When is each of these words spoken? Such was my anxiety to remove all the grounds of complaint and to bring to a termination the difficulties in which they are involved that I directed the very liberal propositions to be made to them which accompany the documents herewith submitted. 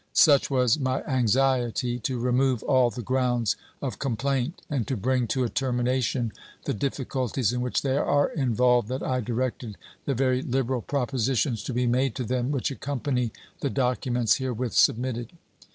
Such 0.13 0.49
was 0.49 0.79
my 0.79 1.03
anxiety 1.03 1.99
to 1.99 2.17
remove 2.19 2.63
all 2.63 2.89
the 2.89 3.03
grounds 3.03 3.55
of 3.83 3.99
complaint 3.99 4.63
and 4.67 4.87
to 4.87 4.97
bring 4.97 5.27
to 5.27 5.43
a 5.43 5.47
termination 5.49 6.33
the 6.65 6.73
difficulties 6.73 7.53
in 7.53 7.61
which 7.61 7.83
they 7.83 7.95
are 7.97 8.29
involved 8.29 8.87
that 8.89 9.03
I 9.03 9.21
directed 9.21 9.77
the 10.05 10.15
very 10.15 10.41
liberal 10.41 10.81
propositions 10.81 11.63
to 11.65 11.73
be 11.75 11.85
made 11.85 12.15
to 12.15 12.23
them 12.23 12.49
which 12.51 12.71
accompany 12.71 13.31
the 13.59 13.69
documents 13.69 14.37
herewith 14.37 14.73
submitted. 14.73 15.33